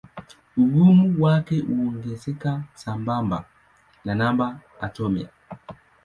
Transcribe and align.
Ugumu 0.57 1.23
wake 1.23 1.59
huongezeka 1.59 2.63
sambamba 2.75 3.45
na 4.05 4.15
namba 4.15 4.59
atomia. 4.81 5.29